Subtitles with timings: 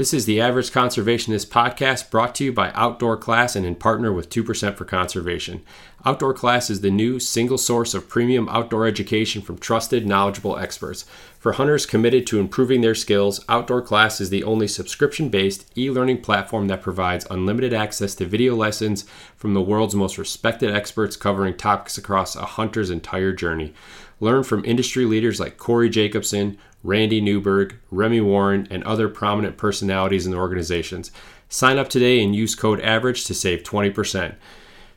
[0.00, 4.10] This is the Average Conservationist podcast brought to you by Outdoor Class and in partner
[4.10, 5.60] with 2% for Conservation.
[6.06, 11.04] Outdoor Class is the new single source of premium outdoor education from trusted, knowledgeable experts.
[11.38, 15.90] For hunters committed to improving their skills, Outdoor Class is the only subscription based e
[15.90, 19.04] learning platform that provides unlimited access to video lessons
[19.36, 23.74] from the world's most respected experts covering topics across a hunter's entire journey.
[24.20, 30.26] Learn from industry leaders like Corey Jacobsen, Randy Newberg, Remy Warren, and other prominent personalities
[30.26, 31.10] in the organizations.
[31.48, 34.34] Sign up today and use code AVERAGE to save 20%.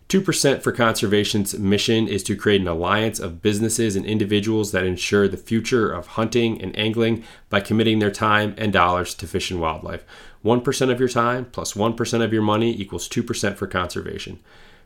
[0.10, 5.28] 2% for Conservation's mission is to create an alliance of businesses and individuals that ensure
[5.28, 9.60] the future of hunting and angling by committing their time and dollars to fish and
[9.60, 10.06] wildlife.
[10.44, 14.40] 1% of your time plus 1 of your money equals 2% for conservation.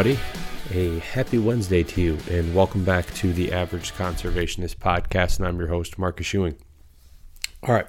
[0.00, 0.18] everybody?
[0.70, 5.38] A happy Wednesday to you, and welcome back to the Average Conservationist Podcast.
[5.38, 6.56] And I'm your host, Marcus Ewing.
[7.62, 7.86] All right,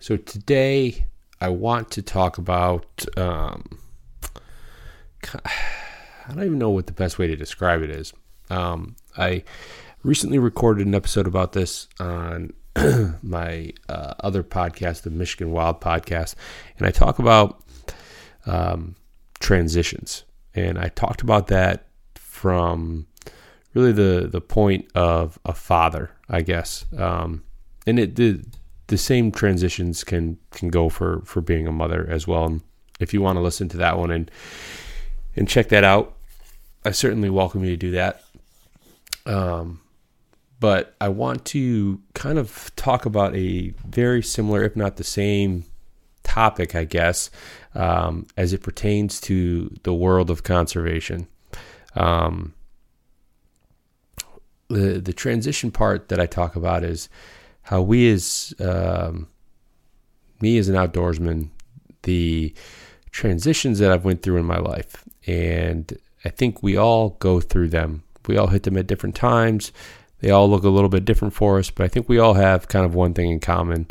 [0.00, 1.06] so today
[1.40, 3.06] I want to talk about.
[3.16, 3.78] Um,
[5.32, 8.12] I don't even know what the best way to describe it is.
[8.50, 9.44] Um, I
[10.02, 12.52] recently recorded an episode about this on
[13.22, 16.34] my uh, other podcast, the Michigan Wild Podcast,
[16.78, 17.62] and I talk about
[18.44, 18.96] um,
[19.38, 23.06] transitions and I talked about that from
[23.74, 26.84] really the the point of a father, I guess.
[26.96, 27.44] Um,
[27.86, 28.44] and it the
[28.88, 32.46] the same transitions can can go for for being a mother as well.
[32.46, 32.62] And
[33.00, 34.30] if you want to listen to that one and
[35.36, 36.16] and check that out,
[36.84, 38.22] I certainly welcome you to do that.
[39.26, 39.80] Um,
[40.60, 45.64] but I want to kind of talk about a very similar, if not the same,
[46.38, 47.30] topic, I guess,
[47.74, 51.26] um, as it pertains to the world of conservation.
[51.96, 52.54] Um,
[54.68, 57.08] the the transition part that I talk about is
[57.62, 59.26] how we as um,
[60.40, 61.50] me as an outdoorsman,
[62.02, 62.54] the
[63.10, 65.84] transitions that I've went through in my life, and
[66.24, 68.02] I think we all go through them.
[68.28, 69.72] We all hit them at different times.
[70.20, 72.68] They all look a little bit different for us, but I think we all have
[72.68, 73.86] kind of one thing in common,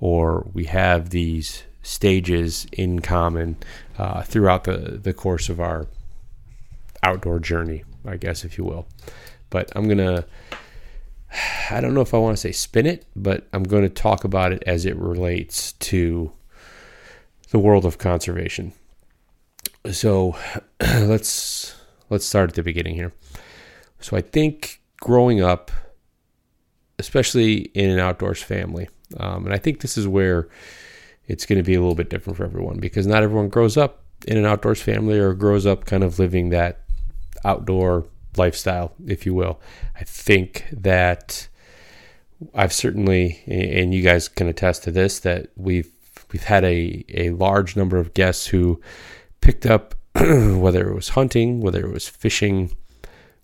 [0.00, 3.56] or we have these stages in common
[3.98, 5.86] uh, throughout the, the course of our
[7.02, 8.86] outdoor journey, I guess, if you will.
[9.50, 10.24] But I'm going to,
[11.70, 14.24] I don't know if I want to say spin it, but I'm going to talk
[14.24, 16.32] about it as it relates to
[17.50, 18.72] the world of conservation.
[19.90, 20.36] So
[20.80, 21.74] let's
[22.08, 23.12] let's start at the beginning here.
[24.00, 25.70] So I think growing up,
[26.98, 30.48] especially in an outdoors family, um, and I think this is where
[31.26, 34.02] it's going to be a little bit different for everyone because not everyone grows up
[34.26, 36.80] in an outdoors family or grows up kind of living that
[37.44, 39.60] outdoor lifestyle, if you will.
[39.98, 41.48] I think that
[42.54, 45.90] I've certainly, and you guys can attest to this, that we've
[46.32, 48.80] we've had a, a large number of guests who
[49.40, 52.74] picked up whether it was hunting, whether it was fishing,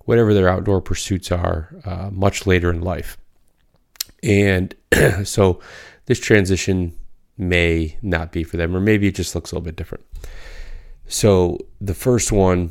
[0.05, 3.19] whatever their outdoor pursuits are, uh, much later in life.
[4.23, 4.75] And
[5.25, 5.61] so
[6.07, 6.98] this transition
[7.39, 10.05] may not be for them, or maybe it just looks a little bit different.
[11.07, 12.71] So the first one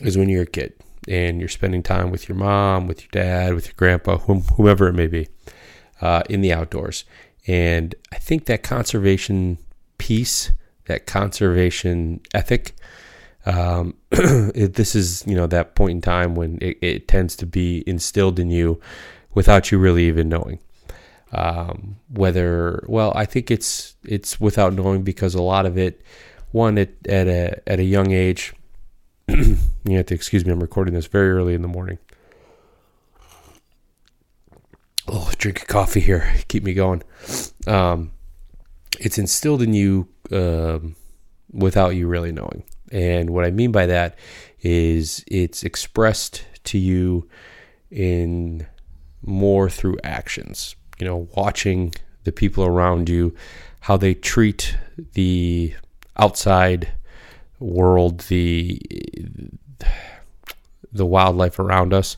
[0.00, 0.74] is when you're a kid
[1.08, 4.94] and you're spending time with your mom, with your dad, with your grandpa, whomever it
[4.94, 5.28] may be,
[6.00, 7.04] uh, in the outdoors.
[7.46, 9.58] And I think that conservation
[9.98, 10.52] piece,
[10.86, 12.74] that conservation ethic,
[13.46, 17.84] um, this is you know that point in time when it, it, tends to be
[17.86, 18.80] instilled in you
[19.34, 20.60] without you really even knowing.
[21.34, 26.02] Um, whether well, I think it's it's without knowing because a lot of it,
[26.52, 28.52] one at, at a at a young age,
[29.28, 29.56] you
[29.96, 30.52] have to excuse me.
[30.52, 31.98] I'm recording this very early in the morning.
[35.06, 37.02] Oh, drink of coffee here, keep me going.
[37.66, 38.12] Um,
[39.00, 40.96] it's instilled in you um,
[41.50, 42.64] without you really knowing.
[42.90, 44.18] And what I mean by that
[44.62, 47.28] is it's expressed to you
[47.90, 48.66] in
[49.22, 50.76] more through actions.
[50.98, 51.94] You know, watching
[52.24, 53.34] the people around you,
[53.80, 54.76] how they treat
[55.12, 55.74] the
[56.16, 56.92] outside
[57.58, 58.80] world, the
[60.92, 62.16] the wildlife around us,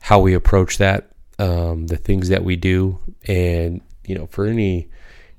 [0.00, 2.98] how we approach that, um, the things that we do,
[3.28, 4.88] and you know, for any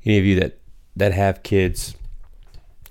[0.06, 0.60] any of you that
[0.96, 1.96] that have kids,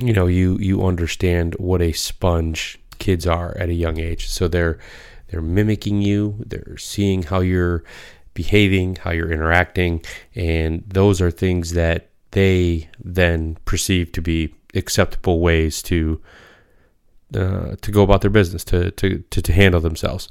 [0.01, 4.29] you know you you understand what a sponge kids are at a young age.
[4.29, 4.79] So they're
[5.29, 6.37] they're mimicking you.
[6.47, 7.85] They're seeing how you're
[8.35, 10.03] behaving how you're interacting
[10.35, 16.21] and those are things that they then perceive to be acceptable ways to
[17.35, 20.29] uh, to go about their business to, to to to handle themselves.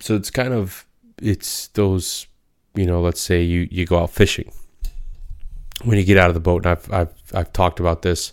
[0.00, 0.86] So it's kind of
[1.20, 2.26] it's those
[2.74, 4.50] you know let's say you you go out fishing.
[5.84, 8.32] When you get out of the boat, and I've I've I've talked about this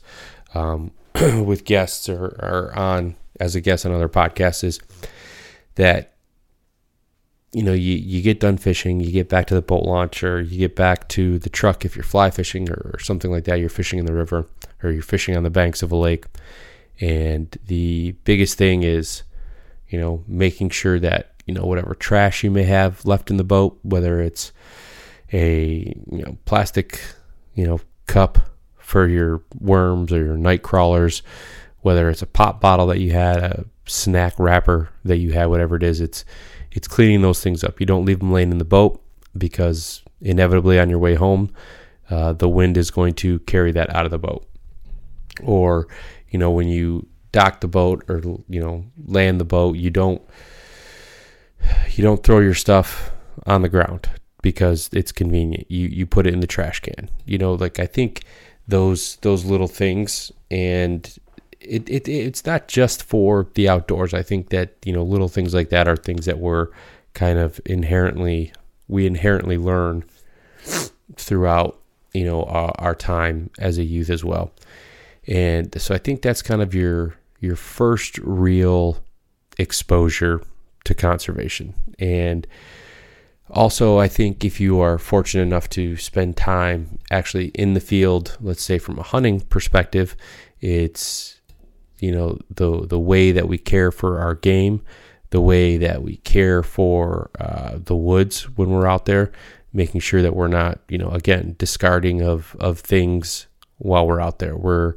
[0.54, 0.92] um,
[1.44, 4.80] with guests or, or on as a guest on other podcasts is
[5.75, 6.12] that
[7.53, 10.41] you know you you get done fishing, you get back to the boat launch, or
[10.41, 13.59] you get back to the truck if you're fly fishing or something like that.
[13.59, 14.47] You're fishing in the river
[14.81, 16.25] or you're fishing on the banks of a lake,
[17.00, 19.23] and the biggest thing is
[19.88, 23.44] you know making sure that you know whatever trash you may have left in the
[23.44, 24.51] boat, whether it's
[25.31, 27.00] a you know plastic
[27.55, 28.39] you know, cup
[28.77, 31.21] for your worms or your night crawlers,
[31.81, 35.75] whether it's a pop bottle that you had, a snack wrapper that you had, whatever
[35.75, 36.25] it is, it's
[36.74, 37.80] it's cleaning those things up.
[37.80, 39.02] You don't leave them laying in the boat
[39.38, 41.54] because inevitably on your way home,
[42.10, 44.46] uh, the wind is going to carry that out of the boat.
[45.44, 45.88] Or,
[46.30, 50.22] you know, when you dock the boat or you know land the boat, you don't
[51.92, 53.12] you don't throw your stuff
[53.46, 54.10] on the ground
[54.42, 55.70] because it's convenient.
[55.70, 57.10] You you put it in the trash can.
[57.25, 58.24] You know, like I think
[58.68, 61.18] those those little things and
[61.63, 64.13] it, it it's not just for the outdoors.
[64.13, 66.69] I think that, you know, little things like that are things that we're
[67.13, 68.54] kind of inherently
[68.88, 70.04] we inherently learn
[71.15, 71.80] throughout,
[72.13, 74.51] you know, our, our time as a youth as well.
[75.27, 79.04] And so I think that's kind of your your first real
[79.57, 80.42] exposure
[80.86, 81.74] to conservation.
[82.00, 82.48] And
[83.50, 88.38] also, I think if you are fortunate enough to spend time actually in the field,
[88.42, 90.15] let's say from a hunting perspective,
[90.62, 91.39] it's
[92.03, 94.81] you know the the way that we care for our game,
[95.29, 99.31] the way that we care for uh, the woods when we're out there,
[99.71, 103.47] making sure that we're not you know again discarding of of things
[103.77, 104.57] while we're out there.
[104.57, 104.95] We're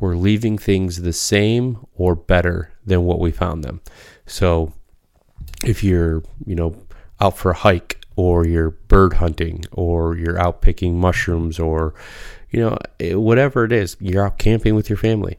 [0.00, 3.80] we're leaving things the same or better than what we found them.
[4.26, 4.72] So
[5.64, 6.74] if you're you know
[7.20, 11.94] out for a hike or you're bird hunting or you're out picking mushrooms or
[12.50, 15.38] you know eh, whatever it is you're out camping with your family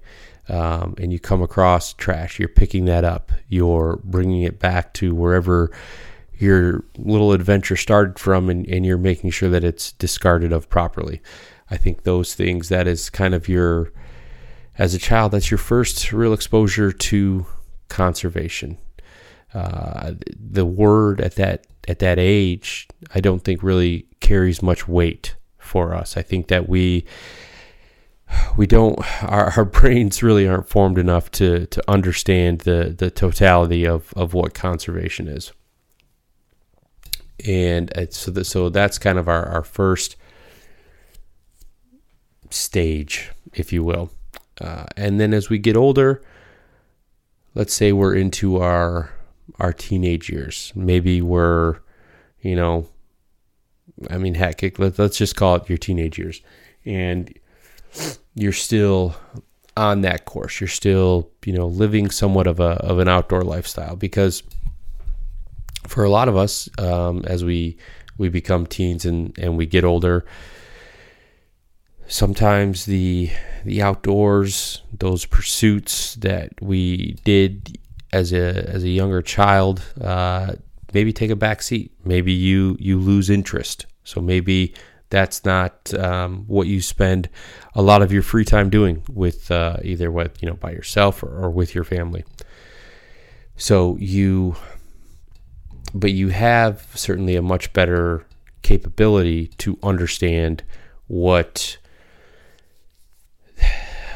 [0.50, 3.32] um, and you come across trash you're picking that up.
[3.48, 5.72] You're bringing it back to wherever
[6.38, 11.22] your little adventure started from and, and you're making sure that it's discarded of properly.
[11.72, 13.92] I think those things that is kind of your
[14.78, 17.46] as a child that's your first real exposure to
[17.90, 18.78] conservation.
[19.54, 25.36] Uh, the word at that at that age, I don't think really carries much weight
[25.58, 26.18] for us.
[26.18, 27.06] I think that we
[28.58, 33.86] we don't our, our brains really aren't formed enough to to understand the the totality
[33.86, 35.52] of of what conservation is.
[37.46, 40.16] And so the, so that's kind of our, our first
[42.50, 44.12] stage, if you will.
[44.62, 46.22] Uh, and then as we get older,
[47.56, 49.12] let's say we're into our
[49.60, 50.72] our teenage years.
[50.76, 51.80] Maybe we're,
[52.42, 52.88] you know,
[54.10, 56.42] I mean, heck, let, us just call it your teenage years.
[56.86, 57.34] And
[58.36, 59.16] you're still
[59.76, 60.60] on that course.
[60.60, 64.44] You're still, you know, living somewhat of a of an outdoor lifestyle because
[65.88, 67.78] for a lot of us, um, as we
[68.18, 70.26] we become teens and and we get older,
[72.08, 73.30] sometimes the
[73.66, 77.80] the outdoors, those pursuits that we did
[78.12, 80.54] as a as a younger child, uh,
[80.94, 81.92] maybe take a back seat.
[82.06, 83.86] Maybe you you lose interest.
[84.04, 84.74] So maybe
[85.14, 87.30] that's not um, what you spend
[87.76, 91.22] a lot of your free time doing with uh, either with you know by yourself
[91.22, 92.26] or, or with your family.
[93.56, 94.56] So you,
[95.94, 98.26] but you have certainly a much better
[98.64, 100.64] capability to understand
[101.06, 101.78] what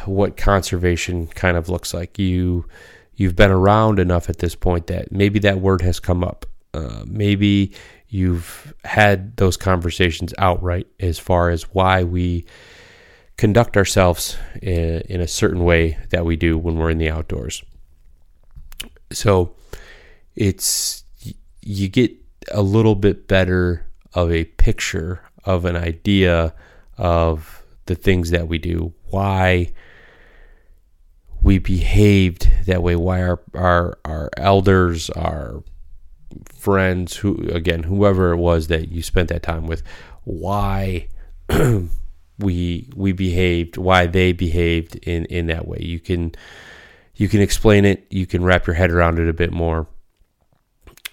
[0.08, 2.18] what conservation kind of looks like.
[2.18, 2.66] You
[3.14, 6.48] you've been around enough at this point that maybe that word has come up.
[6.74, 7.72] Uh, maybe
[8.10, 12.46] you've had those conversations outright as far as why we
[13.38, 17.64] conduct ourselves in, in a certain way that we do when we're in the outdoors.
[19.12, 19.56] So
[20.36, 21.04] it's
[21.62, 22.12] you get
[22.52, 26.54] a little bit better of a picture of an idea
[26.98, 29.72] of the things that we do, why
[31.42, 35.64] we behaved that way, why our our our elders, our
[36.46, 39.84] friends, who again, whoever it was that you spent that time with,
[40.24, 41.08] why
[42.40, 45.80] we we behaved, why they behaved in in that way.
[45.82, 46.34] You can
[47.16, 49.88] you can explain it, you can wrap your head around it a bit more,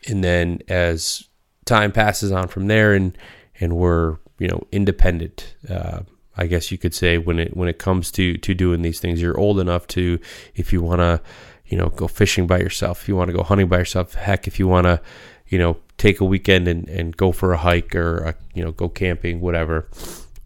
[0.06, 1.24] and then as
[1.64, 3.16] time passes on from there, and
[3.60, 5.54] and we're you know independent.
[5.68, 6.00] Uh,
[6.36, 9.20] I guess you could say when it when it comes to to doing these things,
[9.20, 10.18] you're old enough to
[10.54, 11.20] if you want to,
[11.66, 14.46] you know, go fishing by yourself, if you want to go hunting by yourself, heck,
[14.46, 15.00] if you want to,
[15.48, 18.72] you know, take a weekend and, and go for a hike or a, you know
[18.72, 19.88] go camping, whatever,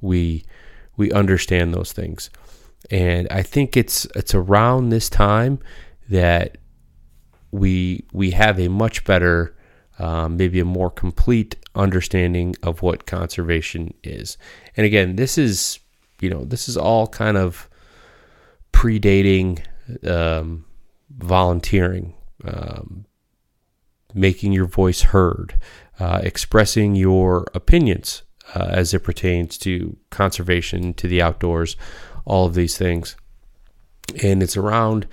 [0.00, 0.44] we
[0.96, 2.30] we understand those things,
[2.90, 5.58] and I think it's it's around this time
[6.08, 6.58] that
[7.50, 9.54] we we have a much better
[9.98, 14.38] um, maybe a more complete understanding of what conservation is.
[14.76, 15.80] And again, this is
[16.20, 17.68] you know this is all kind of
[18.72, 19.60] predating
[20.06, 20.64] um,
[21.10, 23.06] volunteering, um,
[24.14, 25.58] making your voice heard,
[25.98, 28.22] uh, expressing your opinions
[28.54, 31.76] uh, as it pertains to conservation, to the outdoors,
[32.24, 33.16] all of these things.
[34.22, 35.06] And it's around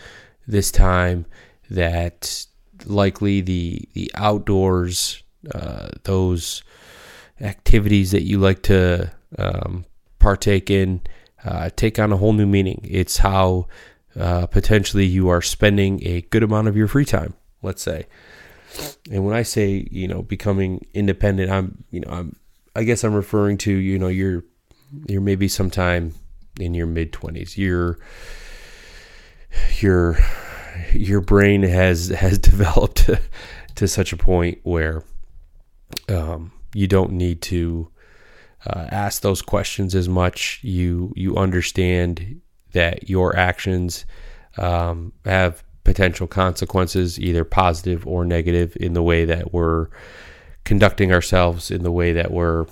[0.48, 1.25] this time
[1.70, 2.46] that
[2.86, 5.24] likely the the outdoors,
[5.54, 6.64] uh, those
[7.42, 9.86] activities that you like to um,
[10.20, 11.02] partake in,
[11.44, 12.86] uh, take on a whole new meaning.
[12.90, 13.68] It's how
[14.19, 17.34] uh, potentially you are spending a good amount of your free time.
[17.62, 18.07] Let's say,
[19.12, 22.36] and when I say you know becoming independent, I'm you know I'm
[22.75, 24.43] I guess I'm referring to you know you're
[25.07, 26.13] you're maybe sometime
[26.60, 27.57] in your mid twenties.
[27.57, 28.00] You're
[29.79, 30.17] you're
[30.93, 33.19] your brain has has developed to,
[33.75, 35.03] to such a point where
[36.10, 37.91] um, you don't need to
[38.65, 40.60] uh, ask those questions as much.
[40.63, 42.41] You you understand
[42.75, 44.05] that your actions
[44.58, 49.88] um, have potential consequences, either positive or negative, in the way that we're
[50.63, 52.65] conducting ourselves, in the way that we're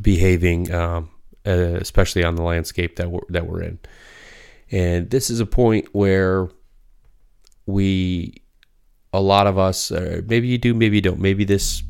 [0.00, 1.10] behaving, um,
[1.46, 3.78] uh, especially on the landscape that we're that we're in.
[4.70, 6.48] And this is a point where
[7.66, 8.42] we
[9.12, 11.82] a lot of us uh, maybe you do maybe you don't maybe this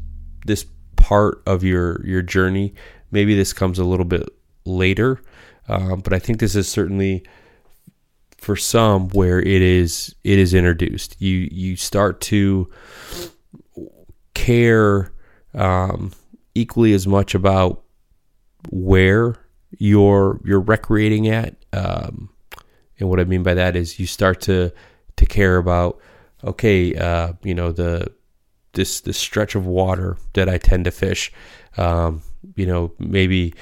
[0.46, 2.74] this part of your your journey
[3.10, 4.28] maybe this comes a little bit
[4.64, 5.20] later
[5.68, 7.24] um, but i think this is certainly
[8.38, 11.20] for some where it is it is introduced.
[11.20, 12.70] You you start to
[14.34, 15.12] care
[15.54, 16.12] um,
[16.54, 17.82] equally as much about
[18.70, 19.36] where
[19.76, 21.56] you're you're recreating at.
[21.72, 22.30] Um,
[22.98, 24.72] and what i mean by that is you start to
[25.16, 26.00] to care about
[26.42, 28.10] okay uh, you know the
[28.72, 31.32] this this stretch of water that I tend to fish.
[31.76, 32.22] Um,
[32.54, 33.52] you know maybe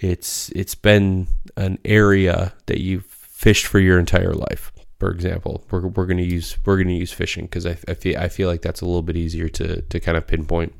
[0.00, 4.72] it's it's been an area that you've fished for your entire life.
[4.98, 7.94] For example we're, we're going to use we're going to use fishing because I, I
[7.94, 10.74] feel I feel like that's a little bit easier to to kind of pinpoint.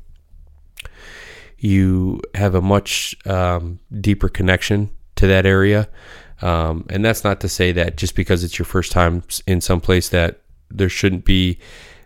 [1.57, 5.87] You have a much um, deeper connection to that area.
[6.41, 9.79] Um, and that's not to say that just because it's your first time in some
[9.79, 11.59] place that there shouldn't be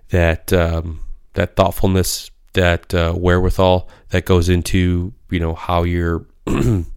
[0.09, 0.99] that um,
[1.33, 6.25] that thoughtfulness, that uh, wherewithal that goes into you know how you're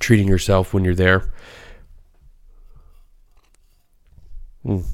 [0.00, 1.30] treating yourself when you're there.
[4.64, 4.84] Mm.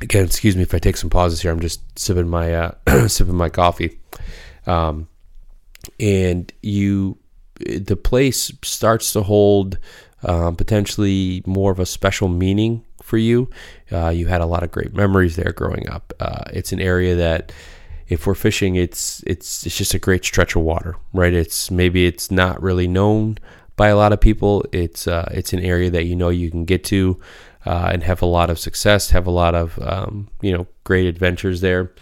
[0.00, 1.50] Again, excuse me if I take some pauses here.
[1.50, 2.74] I'm just sipping my uh,
[3.08, 3.98] sipping my coffee,
[4.66, 5.08] um,
[5.98, 7.18] and you
[7.58, 9.78] the place starts to hold
[10.22, 13.48] um, potentially more of a special meaning for you.
[13.90, 16.12] Uh, you had a lot of great memories there growing up.
[16.20, 17.52] Uh, it's an area that,
[18.08, 21.32] if we're fishing, it's it's it's just a great stretch of water, right?
[21.32, 23.38] It's maybe it's not really known
[23.76, 24.64] by a lot of people.
[24.72, 27.20] It's uh, it's an area that you know you can get to
[27.64, 31.06] uh, and have a lot of success, have a lot of um, you know great
[31.06, 31.92] adventures there,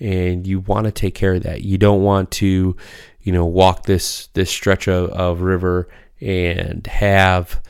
[0.00, 1.62] and you want to take care of that.
[1.62, 2.76] You don't want to
[3.20, 5.88] you know walk this this stretch of, of river
[6.20, 7.60] and have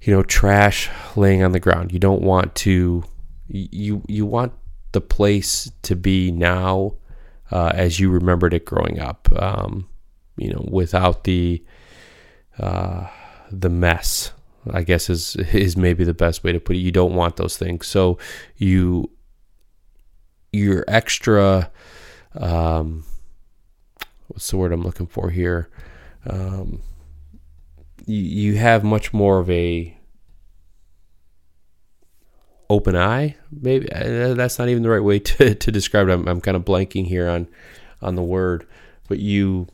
[0.00, 1.92] you know trash laying on the ground.
[1.92, 3.04] You don't want to
[3.48, 4.52] you you want
[4.92, 6.94] the place to be now
[7.50, 9.28] uh, as you remembered it growing up.
[9.36, 9.88] Um,
[10.36, 11.64] you know, without the
[12.58, 14.32] the mess.
[14.70, 16.80] I guess is is maybe the best way to put it.
[16.80, 18.18] You don't want those things, so
[18.56, 19.10] you
[20.52, 21.70] you're extra.
[22.34, 23.04] Um,
[24.28, 25.68] what's the word I'm looking for here?
[26.26, 26.82] Um,
[28.06, 29.96] you, you have much more of a
[32.70, 33.36] open eye.
[33.50, 36.12] Maybe uh, that's not even the right way to, to describe it.
[36.12, 37.48] I'm, I'm kind of blanking here on
[38.00, 38.66] on the word,
[39.08, 39.66] but you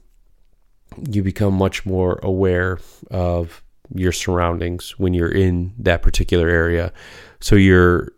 [1.10, 2.78] you become much more aware
[3.10, 3.62] of
[3.94, 6.92] your surroundings when you're in that particular area.
[7.40, 8.12] So you're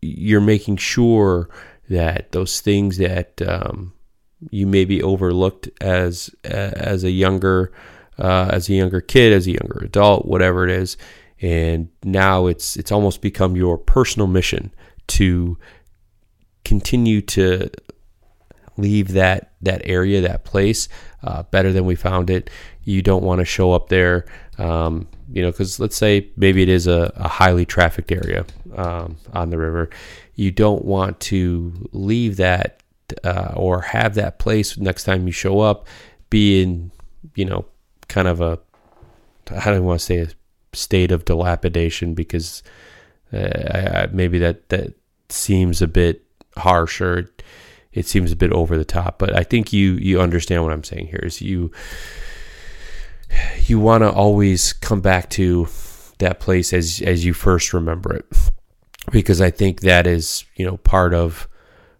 [0.00, 1.48] you're making sure
[1.88, 3.92] that those things that um,
[4.50, 7.72] you maybe overlooked as as a younger
[8.18, 10.96] uh, as a younger kid, as a younger adult, whatever it is,
[11.40, 14.72] and now it's it's almost become your personal mission
[15.08, 15.56] to
[16.64, 17.70] continue to
[18.76, 20.88] leave that that area, that place,
[21.22, 22.50] uh, better than we found it.
[22.84, 24.26] You don't want to show up there,
[24.58, 28.44] um, you know, because let's say maybe it is a, a highly trafficked area
[28.76, 29.90] um, on the river.
[30.34, 32.82] You don't want to leave that
[33.24, 35.86] uh, or have that place next time you show up
[36.32, 36.90] be in,
[37.34, 37.66] you know,
[38.08, 38.58] kind of a
[39.50, 40.28] I don't want to say a
[40.72, 42.62] state of dilapidation because
[43.32, 44.94] uh, I, maybe that that
[45.28, 46.24] seems a bit
[46.56, 47.30] harsh or
[47.92, 49.18] it seems a bit over the top.
[49.18, 51.70] But I think you you understand what I'm saying here is you
[53.64, 55.68] you want to always come back to
[56.18, 58.26] that place as as you first remember it
[59.10, 61.48] because I think that is you know part of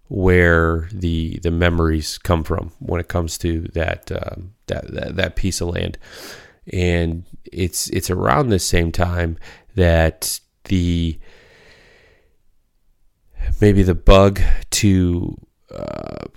[0.09, 5.37] where the the memories come from when it comes to that um, that, that that
[5.37, 5.99] piece of land
[6.73, 9.39] and it's it's around the same time
[9.75, 11.19] that the
[13.61, 15.37] maybe the bug to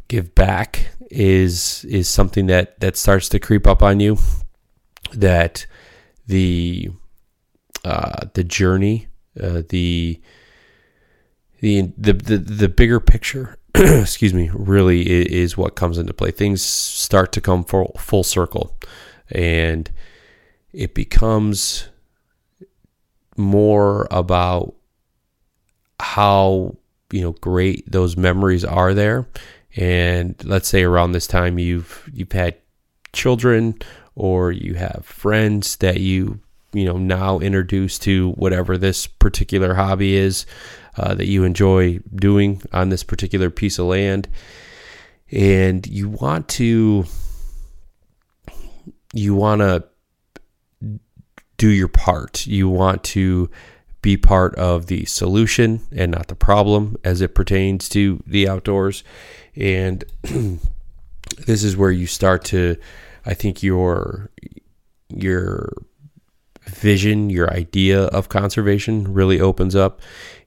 [0.07, 4.17] give back is is something that that starts to creep up on you
[5.13, 5.65] that
[6.27, 6.89] the
[7.83, 9.07] uh, the journey
[9.41, 10.19] uh, the
[11.59, 16.31] the the the, the bigger picture excuse me really is, is, what comes into play.
[16.31, 18.77] Things start to come full full circle
[19.29, 19.91] and
[20.71, 21.89] it becomes
[23.35, 24.75] more about
[25.99, 26.77] how
[27.11, 29.27] you know great those memories are there
[29.75, 32.55] and let's say around this time you've you've had
[33.13, 33.77] children
[34.15, 36.39] or you have friends that you
[36.73, 40.45] you know now introduce to whatever this particular hobby is
[40.97, 44.27] uh, that you enjoy doing on this particular piece of land
[45.31, 47.05] and you want to
[49.13, 49.83] you want to
[51.57, 52.45] do your part.
[52.45, 53.49] You want to
[54.05, 59.03] be part of the solution and not the problem as it pertains to the outdoors.
[59.55, 60.03] And
[61.47, 62.77] this is where you start to,
[63.25, 64.29] I think, your
[65.09, 65.73] your
[66.67, 70.01] vision, your idea of conservation really opens up,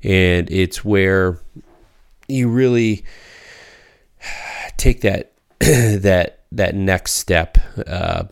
[0.04, 1.40] and it's where
[2.28, 3.04] you really
[4.76, 7.58] take that that that next step.
[7.88, 8.24] Uh,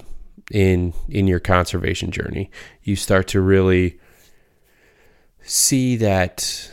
[0.52, 2.48] in in your conservation journey.
[2.84, 3.98] You start to really
[5.46, 6.70] see that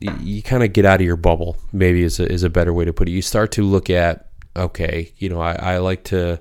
[0.00, 1.56] you kind of get out of your bubble.
[1.72, 3.12] Maybe is a, is a better way to put it.
[3.12, 6.40] You start to look at okay, you know, I, I like to.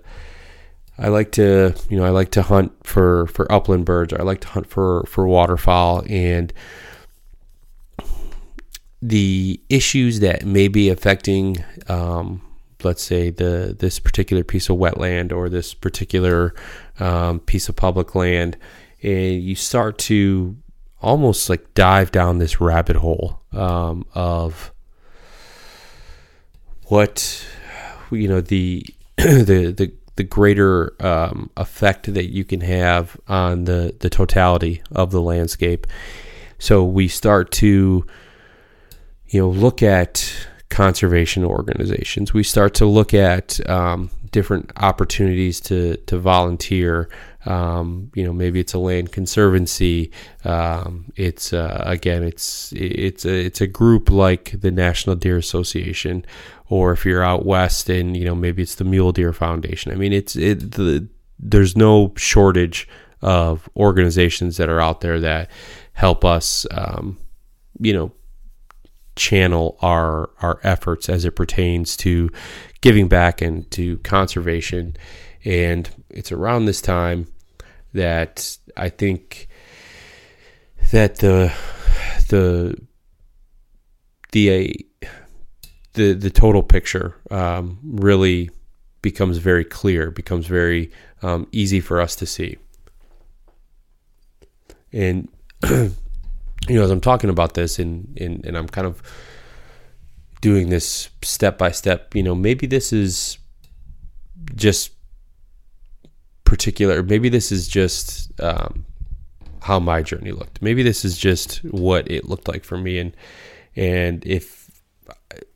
[0.98, 4.14] I like to, you know, I like to hunt for, for upland birds.
[4.14, 6.54] I like to hunt for, for waterfowl and
[9.02, 11.58] the issues that may be affecting
[11.90, 12.42] um,
[12.84, 16.54] let's say the this particular piece of wetland or this particular
[17.00, 18.58] um, piece of public land,
[19.04, 20.56] and you start to
[21.06, 24.74] almost like dive down this rabbit hole um, of
[26.88, 27.46] what
[28.12, 28.84] you know the
[29.18, 35.12] the the the greater um, effect that you can have on the the totality of
[35.12, 35.86] the landscape.
[36.58, 38.06] So we start to
[39.28, 42.34] you know look at conservation organizations.
[42.34, 47.10] We start to look at um, different opportunities to to volunteer.
[47.46, 50.12] Um, you know, maybe it's a land conservancy.
[50.44, 56.26] Um, it's uh, again, it's it's a it's a group like the National Deer Association,
[56.68, 59.94] or if you're out west and you know maybe it's the Mule Deer Foundation.
[59.94, 61.08] I mean, it's it the
[61.40, 62.90] there's no shortage
[63.22, 65.50] of organizations that are out there that
[65.94, 67.18] help us, um,
[67.80, 68.12] you know,
[69.16, 72.30] channel our our efforts as it pertains to
[72.82, 74.96] giving back and to conservation.
[75.44, 77.28] And it's around this time
[77.94, 79.48] that I think
[80.92, 81.54] that the
[82.30, 82.80] the
[84.32, 84.86] the
[85.94, 88.50] the the total picture um, really
[89.02, 92.58] becomes very clear, becomes very um, easy for us to see.
[94.92, 95.30] And
[96.68, 99.02] you know, as I'm talking about this, and and, and I'm kind of
[100.42, 103.40] doing this step by step, you know, maybe this is
[104.54, 104.92] just
[106.44, 107.02] particular.
[107.02, 108.86] Maybe this is just um,
[109.62, 110.62] how my journey looked.
[110.62, 113.00] Maybe this is just what it looked like for me.
[113.00, 113.18] And
[113.76, 114.70] and if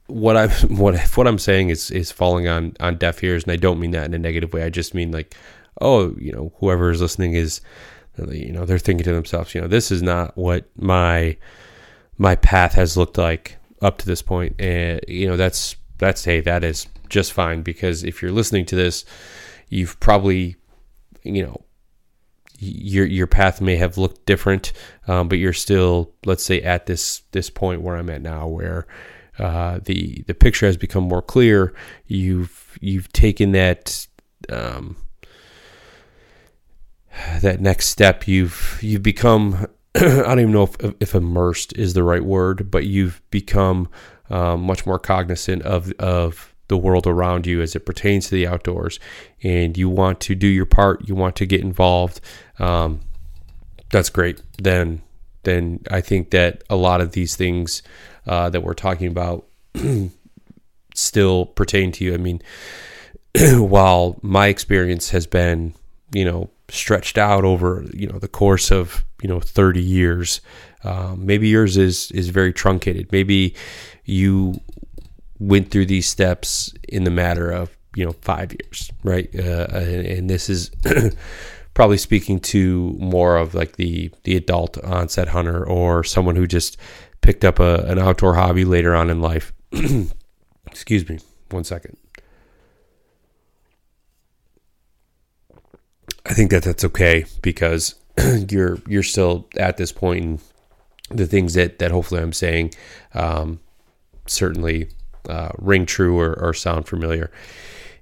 [0.07, 3.51] what I'm what if what I'm saying is is falling on on deaf ears, and
[3.51, 4.63] I don't mean that in a negative way.
[4.63, 5.35] I just mean like,
[5.79, 7.61] oh, you know, whoever is listening is,
[8.27, 11.37] you know, they're thinking to themselves, you know, this is not what my
[12.17, 16.41] my path has looked like up to this point, and you know, that's that's hey,
[16.41, 19.05] that is just fine because if you're listening to this,
[19.69, 20.55] you've probably,
[21.23, 21.61] you know,
[22.59, 24.73] your your path may have looked different,
[25.07, 28.85] um, but you're still, let's say, at this this point where I'm at now, where
[29.37, 31.73] uh, the the picture has become more clear.
[32.05, 34.07] You've you've taken that
[34.49, 34.97] um,
[37.41, 38.27] that next step.
[38.27, 42.85] You've you've become I don't even know if, if immersed is the right word, but
[42.85, 43.89] you've become
[44.29, 48.47] um, much more cognizant of of the world around you as it pertains to the
[48.47, 48.99] outdoors,
[49.43, 51.07] and you want to do your part.
[51.07, 52.21] You want to get involved.
[52.59, 53.01] Um,
[53.91, 54.41] that's great.
[54.61, 55.01] Then
[55.43, 57.81] then I think that a lot of these things
[58.27, 59.47] uh, that we're talking about
[60.93, 62.13] still pertain to you.
[62.13, 62.41] I mean,
[63.57, 65.73] while my experience has been,
[66.13, 70.41] you know, stretched out over, you know, the course of, you know, 30 years,
[70.83, 73.11] um, maybe yours is is very truncated.
[73.11, 73.55] Maybe
[74.05, 74.59] you
[75.39, 79.29] went through these steps in the matter of, you know, five years, right?
[79.33, 80.71] Uh, and, and this is
[81.73, 86.77] probably speaking to more of like the the adult onset hunter or someone who just
[87.21, 89.53] picked up a, an outdoor hobby later on in life.
[90.67, 91.97] Excuse me, one second.
[96.29, 97.95] I think that that's okay because
[98.49, 100.41] you're you're still at this point, and
[101.09, 102.73] the things that that hopefully I'm saying
[103.13, 103.59] um,
[104.27, 104.89] certainly
[105.27, 107.31] uh, ring true or, or sound familiar,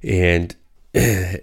[0.04, 0.56] and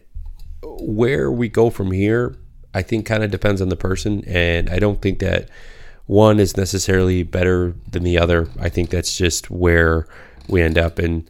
[0.62, 2.36] where we go from here,
[2.74, 4.24] I think kind of depends on the person.
[4.26, 5.48] And I don't think that
[6.06, 8.48] one is necessarily better than the other.
[8.60, 10.06] I think that's just where
[10.48, 10.98] we end up.
[10.98, 11.28] And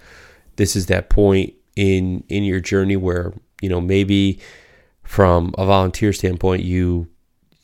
[0.57, 4.40] this is that point in in your journey where, you know, maybe
[5.05, 7.09] from a volunteer standpoint, you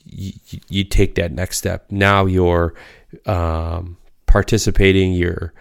[0.05, 0.33] you,
[0.69, 1.87] you take that next step.
[1.91, 2.75] Now you're
[3.27, 5.13] um, participating.
[5.13, 5.53] You're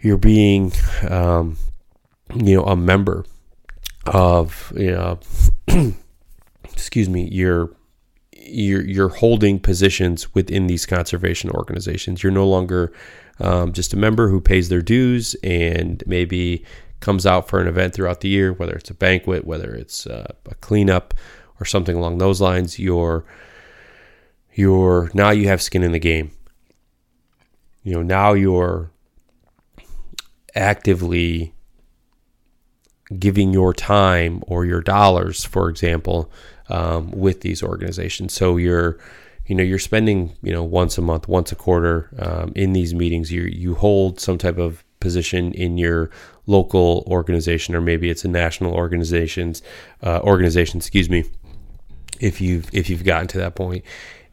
[0.00, 0.72] you're being
[1.08, 1.56] um,
[2.34, 3.24] you know a member
[4.06, 5.18] of you know
[6.64, 7.70] excuse me you're
[8.32, 12.92] you're you're holding positions within these conservation organizations you're no longer
[13.40, 16.64] um, just a member who pays their dues and maybe
[17.06, 20.34] comes out for an event throughout the year whether it's a banquet whether it's uh,
[20.46, 21.14] a cleanup
[21.60, 23.24] or something along those lines you're
[24.52, 26.30] you're now you have skin in the game
[27.82, 28.90] you know now you're
[30.56, 31.54] actively
[33.18, 36.30] giving your time or your dollars, for example,
[36.68, 38.32] um, with these organizations.
[38.32, 38.98] So you're,
[39.46, 42.94] you know, you're spending, you know, once a month, once a quarter um, in these
[42.94, 43.30] meetings.
[43.30, 46.10] You you hold some type of position in your
[46.46, 49.62] local organization, or maybe it's a national organizations
[50.02, 50.78] uh, organization.
[50.78, 51.24] Excuse me.
[52.20, 53.84] If you've if you've gotten to that point,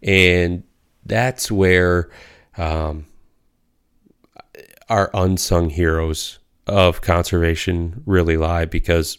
[0.02, 0.64] and
[1.06, 2.10] that's where
[2.58, 3.06] um,
[4.90, 9.18] our unsung heroes of conservation really lie because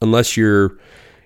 [0.00, 0.78] unless you're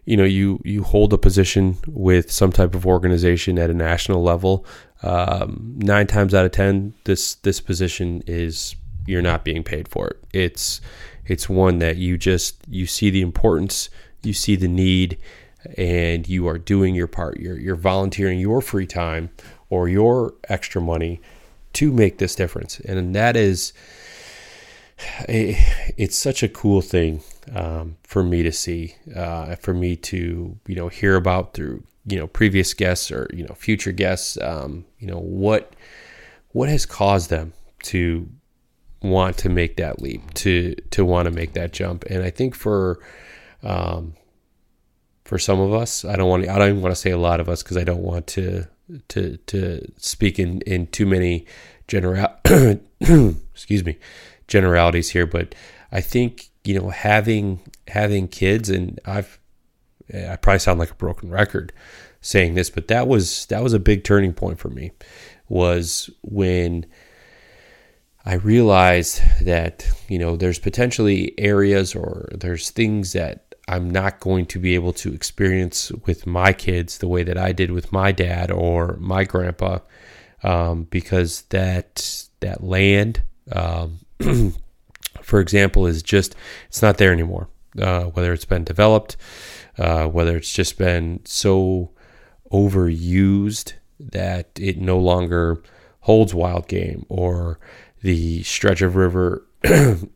[0.05, 4.23] you know you you hold a position with some type of organization at a national
[4.23, 4.67] level
[5.03, 8.75] um, nine times out of ten this this position is
[9.07, 10.81] you're not being paid for it it's
[11.27, 13.91] it's one that you just you see the importance
[14.23, 15.19] you see the need
[15.77, 19.31] and you are doing your part you're you're volunteering your free time
[19.69, 21.21] or your extra money
[21.73, 23.73] to make this difference and that is
[25.29, 27.23] it's such a cool thing
[27.55, 32.19] um, for me to see, uh, for me to you know hear about through you
[32.19, 34.39] know previous guests or you know future guests.
[34.41, 35.75] Um, you know what
[36.53, 37.53] what has caused them
[37.85, 38.29] to
[39.03, 42.55] want to make that leap, to to want to make that jump, and I think
[42.55, 43.01] for
[43.63, 44.15] um,
[45.25, 46.05] for some of us.
[46.05, 47.85] I don't want to, I don't want to say a lot of us because I
[47.85, 48.67] don't want to
[49.09, 51.47] to to speak in in too many
[51.87, 52.27] general
[53.01, 53.99] excuse me
[54.49, 55.55] generalities here, but
[55.93, 59.39] I think you know having having kids and I've
[60.13, 61.73] I probably sound like a broken record
[62.21, 64.91] saying this, but that was that was a big turning point for me
[65.49, 66.87] was when
[68.25, 74.47] I realized that you know there's potentially areas or there's things that I'm not going
[74.47, 78.13] to be able to experience with my kids the way that I did with my
[78.13, 79.79] dad or my grandpa,
[80.43, 84.01] um, because that that land, um,
[85.23, 86.35] for example, is just
[86.69, 87.49] it's not there anymore.
[87.81, 89.17] Uh, whether it's been developed,
[89.79, 91.91] uh, whether it's just been so
[92.53, 95.63] overused that it no longer
[96.01, 97.61] holds wild game, or
[98.03, 99.45] the stretch of river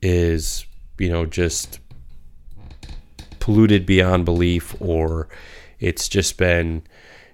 [0.02, 0.66] is
[0.98, 1.80] you know just
[3.40, 5.28] polluted beyond belief or
[5.78, 6.82] it's just been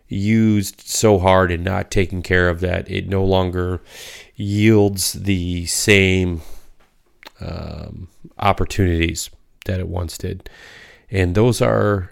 [0.09, 3.81] used so hard and not taken care of that it no longer
[4.35, 6.41] yields the same
[7.41, 8.09] um,
[8.39, 9.31] opportunities
[9.67, 10.49] that it once did.
[11.11, 12.11] And those are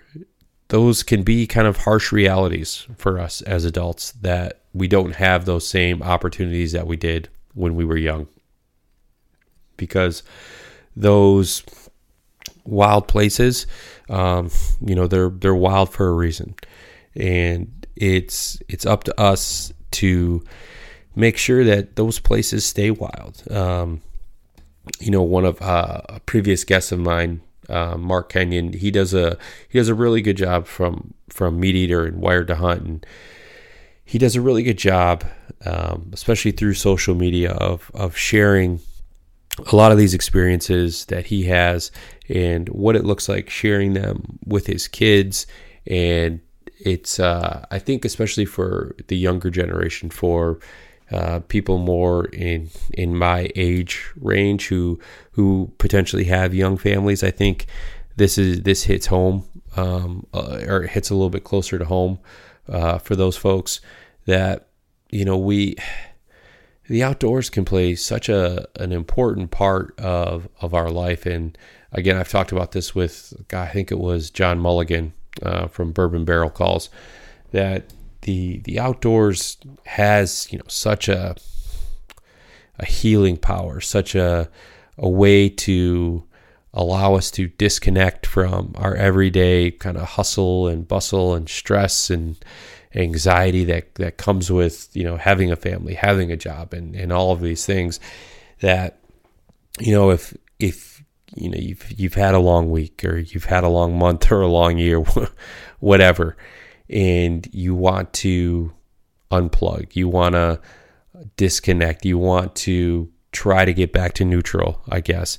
[0.69, 5.45] those can be kind of harsh realities for us as adults that we don't have
[5.45, 8.29] those same opportunities that we did when we were young.
[9.77, 10.23] Because
[10.97, 11.63] those
[12.69, 13.67] wild places.
[14.09, 16.55] Um, you know, they're they're wild for a reason,
[17.15, 20.45] and it's it's up to us to
[21.17, 23.43] make sure that those places stay wild.
[23.51, 24.03] Um,
[25.01, 29.15] you know, one of uh, a previous guests of mine, uh, Mark Kenyon, he does
[29.15, 29.37] a
[29.69, 33.07] he does a really good job from from MeatEater and Wired to Hunt, and
[34.09, 35.25] he does a really good job,
[35.67, 38.81] um, especially through social media, of of sharing
[39.73, 41.91] a lot of these experiences that he has
[42.29, 45.47] and what it looks like sharing them with his kids.
[45.87, 46.41] And
[46.81, 50.59] it's uh, i think especially for the younger generation for
[51.11, 54.99] uh, people more in in my age range who
[55.33, 57.67] who potentially have young families i think
[58.17, 59.45] this is this hits home
[59.77, 62.19] um, uh, or hits a little bit closer to home
[62.69, 63.81] uh, for those folks
[64.27, 64.69] that
[65.11, 65.77] you know we
[66.89, 71.27] the outdoors can play such a an important part of of our life.
[71.27, 71.57] And
[71.93, 76.25] again, I've talked about this with I think it was John Mulligan uh, from Bourbon
[76.25, 76.91] Barrel Calls
[77.53, 81.37] that the the outdoors has you know such a
[82.79, 84.49] a healing power, such a
[84.97, 86.25] a way to
[86.79, 92.37] allow us to disconnect from our everyday kind of hustle and bustle and stress and
[92.95, 97.13] anxiety that that comes with you know having a family, having a job, and and
[97.13, 97.99] all of these things
[98.61, 99.01] that
[99.81, 101.03] you know if if
[101.35, 104.41] you know you've you've had a long week or you've had a long month or
[104.41, 105.01] a long year,
[105.81, 106.37] whatever,
[106.89, 108.73] and you want to
[109.33, 110.61] unplug, you want to
[111.37, 115.39] disconnect, you want to try to get back to neutral, I guess.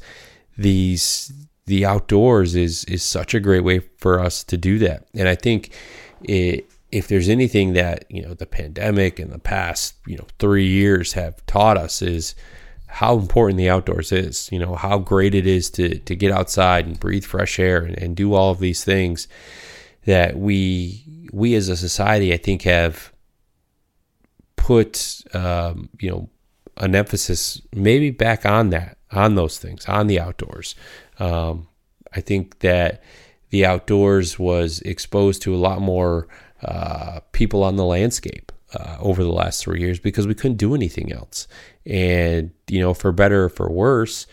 [0.59, 1.33] These
[1.65, 5.07] the outdoors is is such a great way for us to do that.
[5.13, 5.71] And I think
[6.23, 10.67] it if there's anything that you know the pandemic and the past you know three
[10.67, 12.35] years have taught us is
[12.87, 16.85] how important the outdoors is you know how great it is to to get outside
[16.87, 19.27] and breathe fresh air and, and do all of these things
[20.05, 23.13] that we we as a society i think have
[24.55, 26.29] put um, you know
[26.77, 30.75] an emphasis maybe back on that on those things on the outdoors
[31.19, 31.67] um,
[32.13, 33.03] i think that
[33.49, 36.27] the outdoors was exposed to a lot more
[36.63, 40.75] uh, people on the landscape uh, over the last three years because we couldn't do
[40.75, 41.47] anything else.
[41.85, 44.27] And, you know, for better or for worse,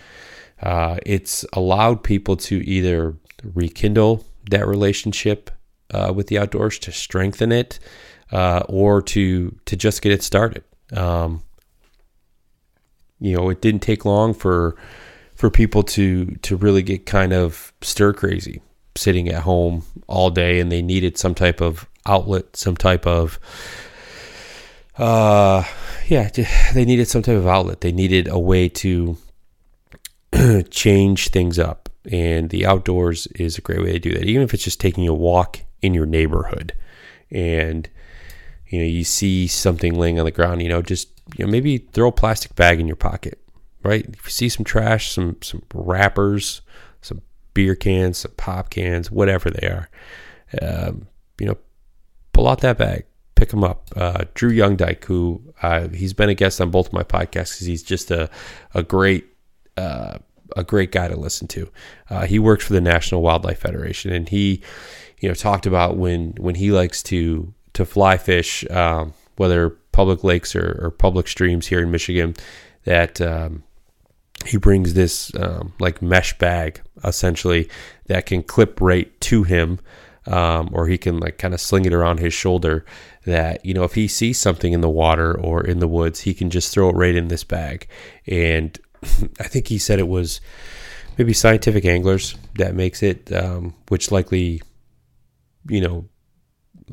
[0.62, 3.16] uh, it's allowed people to either
[3.54, 5.50] rekindle that relationship
[5.92, 7.78] uh, with the outdoors, to strengthen it,
[8.32, 10.64] uh, or to to just get it started.
[10.92, 11.42] Um,
[13.20, 14.76] you know, it didn't take long for
[15.34, 18.62] for people to to really get kind of stir crazy
[18.94, 23.38] sitting at home all day and they needed some type of outlet, some type of
[24.98, 25.62] uh
[26.08, 26.30] yeah,
[26.72, 27.80] they needed some type of outlet.
[27.80, 29.16] They needed a way to
[30.70, 31.88] change things up.
[32.10, 34.24] And the outdoors is a great way to do that.
[34.24, 36.72] Even if it's just taking a walk in your neighborhood
[37.30, 37.88] and
[38.68, 41.78] you know, you see something laying on the ground, you know, just you know, maybe
[41.78, 43.40] throw a plastic bag in your pocket,
[43.82, 44.04] right?
[44.08, 46.62] If you see some trash, some some wrappers,
[47.00, 47.22] some
[47.54, 49.88] beer cans, some pop cans, whatever they are,
[50.62, 51.06] um,
[51.40, 51.56] you know,
[52.32, 53.88] pull out that bag, pick him up.
[53.94, 57.66] Uh, Drew YoungeDyke, who uh, he's been a guest on both of my podcasts because
[57.66, 58.30] he's just a
[58.74, 59.26] a great
[59.76, 60.18] uh,
[60.56, 61.70] a great guy to listen to.
[62.08, 64.62] Uh, he works for the National Wildlife Federation, and he
[65.20, 70.24] you know, talked about when when he likes to to fly fish, um, whether public
[70.24, 72.34] lakes or, or, public streams here in Michigan,
[72.84, 73.64] that um,
[74.46, 77.68] he brings this um, like mesh bag essentially
[78.06, 79.78] that can clip right to him.
[80.28, 82.84] Um, or he can like kind of sling it around his shoulder
[83.26, 86.34] that you know if he sees something in the water or in the woods he
[86.34, 87.86] can just throw it right in this bag
[88.26, 88.76] and
[89.38, 90.40] i think he said it was
[91.16, 94.60] maybe scientific anglers that makes it um, which likely
[95.68, 96.08] you know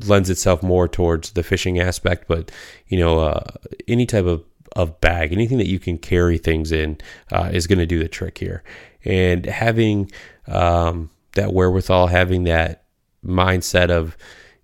[0.06, 2.50] lends itself more towards the fishing aspect but
[2.88, 3.44] you know uh,
[3.86, 6.98] any type of of bag anything that you can carry things in
[7.32, 8.62] uh, is going to do the trick here.
[9.04, 10.10] And having
[10.46, 12.84] um, that wherewithal having that
[13.24, 14.16] mindset of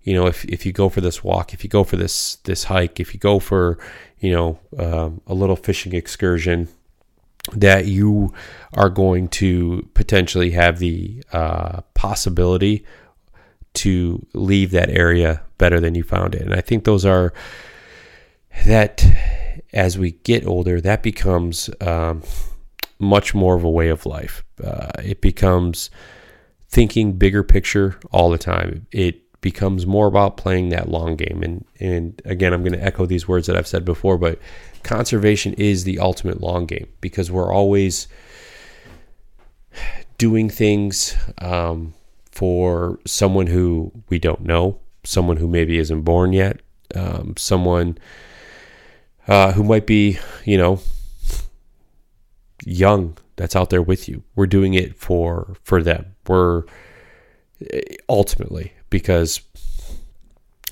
[0.03, 2.65] you know if, if you go for this walk if you go for this this
[2.65, 3.79] hike if you go for
[4.19, 6.67] you know um, a little fishing excursion
[7.53, 8.31] that you
[8.75, 12.85] are going to potentially have the uh, possibility
[13.73, 17.33] to leave that area better than you found it and i think those are
[18.65, 19.05] that
[19.73, 22.21] as we get older that becomes um,
[22.99, 25.89] much more of a way of life uh, it becomes
[26.71, 28.87] thinking bigger picture all the time.
[28.91, 31.43] It becomes more about playing that long game.
[31.43, 34.39] And and again, I'm going to echo these words that I've said before, but
[34.83, 38.07] conservation is the ultimate long game because we're always
[40.17, 41.93] doing things um,
[42.31, 46.59] for someone who we don't know, someone who maybe isn't born yet,
[46.95, 47.97] um, someone
[49.27, 50.79] uh, who might be, you know,
[52.65, 54.23] young that's out there with you.
[54.35, 56.15] We're doing it for for them.
[56.27, 56.63] We're
[58.09, 59.41] ultimately because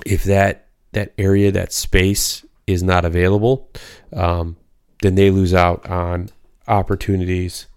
[0.06, 3.70] if that that area that space is not available,
[4.14, 4.58] um,
[5.02, 6.30] then they lose out on
[6.68, 7.68] opportunities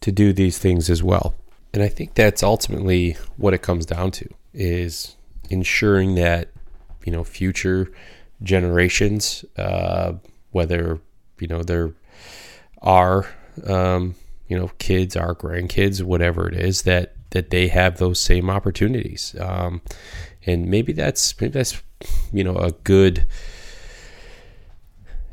[0.00, 1.34] to do these things as well.
[1.76, 5.14] And I think that's ultimately what it comes down to is
[5.50, 6.48] ensuring that
[7.04, 7.92] you know future
[8.42, 10.14] generations, uh,
[10.52, 11.00] whether
[11.38, 11.92] you know there
[12.80, 13.26] are
[13.66, 14.14] um,
[14.48, 19.34] you know, kids, our grandkids, whatever it is, that that they have those same opportunities.
[19.38, 19.82] Um,
[20.46, 21.82] and maybe that's maybe that's
[22.32, 23.26] you know a good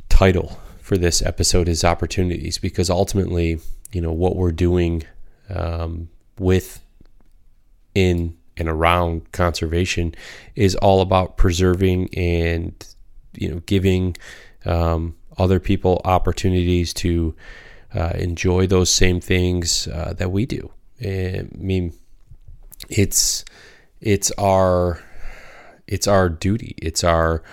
[0.10, 3.60] title for this episode is opportunities because ultimately
[3.94, 5.04] you know what we're doing
[5.50, 6.84] um, with
[7.96, 10.14] in and around conservation
[10.56, 12.88] is all about preserving and
[13.34, 14.16] you know giving
[14.66, 17.36] um, other people opportunities to
[17.94, 20.72] uh, enjoy those same things uh, that we do.
[21.00, 21.94] And, I mean,
[22.90, 23.46] it's
[24.02, 25.04] it's our
[25.88, 27.44] it's our duty, it's our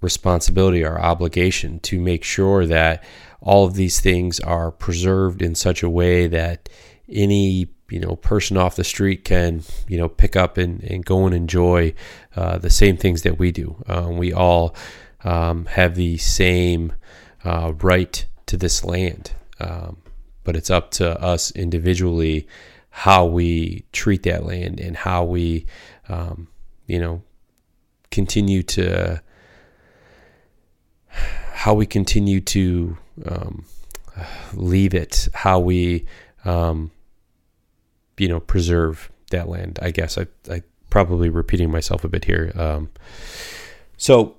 [0.00, 3.04] responsibility, our obligation to make sure that
[3.40, 6.68] all of these things are preserved in such a way that
[7.08, 11.26] any you know person off the street can you know pick up and, and go
[11.26, 11.92] and enjoy
[12.36, 13.82] uh, the same things that we do.
[13.86, 14.74] Um, we all
[15.24, 16.92] um, have the same
[17.44, 19.32] uh, right to this land.
[19.58, 19.98] Um,
[20.44, 22.48] but it's up to us individually
[22.90, 25.66] how we treat that land and how we,
[26.08, 26.48] um,
[26.86, 27.22] you know,
[28.10, 29.22] continue to
[31.52, 33.64] how we continue to um,
[34.54, 36.06] leave it, how we,
[36.44, 36.90] um,
[38.20, 39.78] you know, preserve that land.
[39.80, 42.52] I guess I, I probably repeating myself a bit here.
[42.54, 42.90] Um,
[43.96, 44.36] so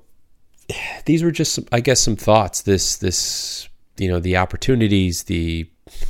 [1.06, 2.62] these were just, some, I guess, some thoughts.
[2.62, 3.67] This this
[3.98, 5.67] you know the opportunities, the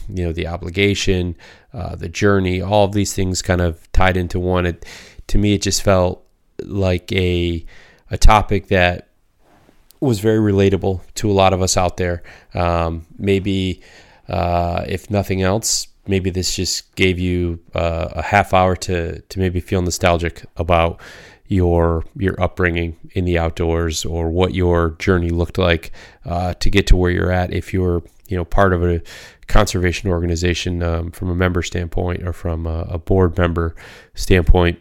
[0.10, 1.36] you know the obligation,
[1.74, 4.66] uh, the journey, all of these things kind of tied into one.
[4.66, 4.86] It,
[5.28, 6.26] to me, it just felt
[6.64, 7.66] like a
[8.10, 9.08] a topic that
[10.02, 12.24] was very relatable to a lot of us out there.
[12.54, 13.82] Um, maybe
[14.28, 19.40] uh, if nothing else, maybe this just gave you uh, a half hour to to
[19.40, 21.00] maybe feel nostalgic about
[21.48, 25.92] your your upbringing in the outdoors or what your journey looked like
[26.26, 29.02] uh, to get to where you're at if you're you know part of a
[29.48, 33.76] conservation organization um, from a member standpoint or from a, a, board member
[34.14, 34.80] standpoint.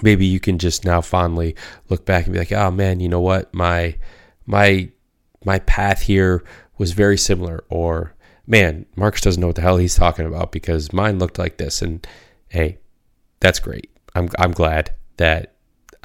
[0.00, 1.54] Maybe you can just now fondly
[1.90, 3.52] look back and be like oh man you know what?
[3.52, 3.96] My
[4.46, 4.88] my
[5.44, 6.42] my path here
[6.78, 8.15] was very similar or
[8.46, 11.82] man marcus doesn't know what the hell he's talking about because mine looked like this
[11.82, 12.06] and
[12.48, 12.78] hey
[13.40, 15.56] that's great i'm, I'm glad that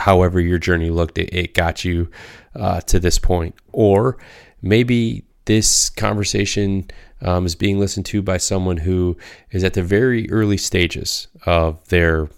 [0.02, 2.10] however your journey looked, it, it got you
[2.56, 3.56] uh, to this point.
[3.72, 4.18] Or
[4.62, 6.90] maybe this conversation
[7.22, 9.18] um, is being listened to by someone who
[9.52, 12.30] is at the very early stages of their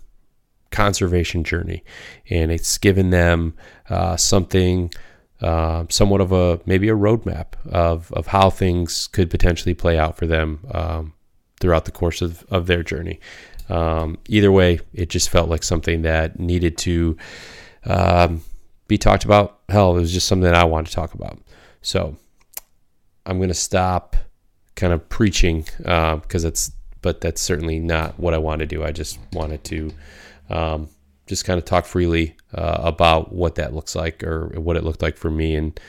[0.71, 1.83] conservation journey,
[2.29, 3.53] and it's given them
[3.89, 4.91] uh, something.
[5.43, 10.15] Uh, somewhat of a maybe a roadmap of, of how things could potentially play out
[10.15, 11.13] for them um,
[11.59, 13.19] throughout the course of, of their journey.
[13.67, 17.17] Um, either way, it just felt like something that needed to
[17.85, 18.41] um,
[18.87, 19.59] be talked about.
[19.67, 21.37] Hell, it was just something that I wanted to talk about.
[21.81, 22.15] So
[23.25, 24.15] I'm going to stop
[24.75, 26.71] kind of preaching because uh, it's,
[27.01, 28.83] but that's certainly not what I want to do.
[28.83, 29.91] I just wanted to
[30.49, 30.89] um,
[31.27, 35.01] just kind of talk freely uh, about what that looks like or what it looked
[35.01, 35.55] like for me.
[35.55, 35.79] And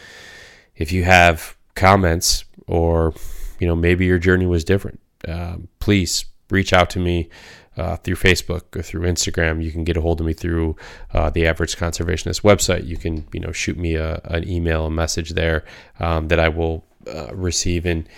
[0.76, 3.14] if you have comments or,
[3.58, 7.28] you know, maybe your journey was different, uh, please reach out to me.
[7.76, 9.60] Uh, through Facebook or through Instagram.
[9.60, 10.76] You can get a hold of me through
[11.12, 12.86] uh, the Average Conservationist website.
[12.86, 15.64] You can, you know, shoot me a, an email, a message there
[15.98, 17.84] um, that I will uh, receive.
[17.84, 18.08] And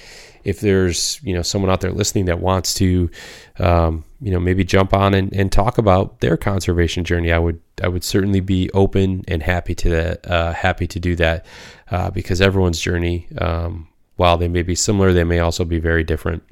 [0.47, 3.11] if there's, you know, someone out there listening that wants to,
[3.59, 7.61] um, you know, maybe jump on and, and, talk about their conservation journey, I would,
[7.82, 11.44] I would certainly be open and happy to that, uh, happy to do that
[11.90, 16.05] uh, because everyone's journey, um, while they may be similar, they may also be very
[16.05, 16.44] different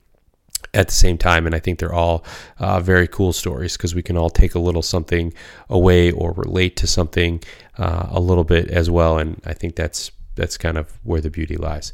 [0.74, 1.47] at the same time.
[1.47, 2.24] And I think they're all
[2.59, 5.32] uh, very cool stories because we can all take a little something
[5.70, 7.45] away or relate to something
[7.78, 9.18] uh, a little bit as well.
[9.18, 11.92] And I think that's that's kind of where the beauty lies.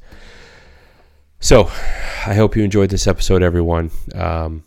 [1.42, 1.64] So
[2.26, 3.90] I hope you enjoyed this episode, everyone.
[4.14, 4.62] Um,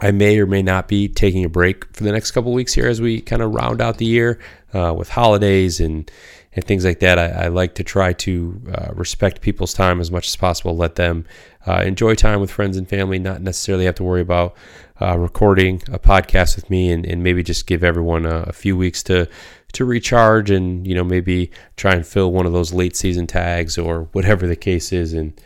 [0.00, 2.88] I may or may not be taking a break for the next couple weeks here
[2.88, 4.40] as we kind of round out the year
[4.74, 6.10] uh, with holidays and
[6.54, 7.18] and things like that.
[7.18, 10.96] I, I like to try to uh, respect people's time as much as possible, let
[10.96, 11.24] them
[11.66, 14.56] uh, enjoy time with friends and family, not necessarily have to worry about
[15.00, 18.76] uh, recording a podcast with me, and, and maybe just give everyone a, a, few
[18.76, 19.28] weeks to
[19.72, 23.78] to recharge and you know maybe try and fill one of those late season tags
[23.78, 25.12] or whatever the case is.
[25.12, 25.40] And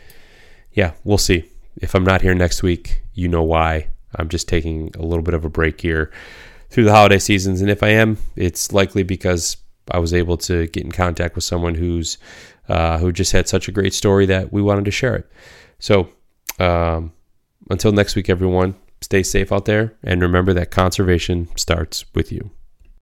[0.73, 1.49] yeah, we'll see.
[1.77, 3.89] If I'm not here next week, you know why.
[4.15, 6.11] I'm just taking a little bit of a break here
[6.69, 9.57] through the holiday seasons, and if I am, it's likely because
[9.91, 12.17] I was able to get in contact with someone who's
[12.69, 15.31] uh, who just had such a great story that we wanted to share it.
[15.79, 16.09] So
[16.59, 17.11] um,
[17.69, 22.51] until next week, everyone, stay safe out there and remember that conservation starts with you.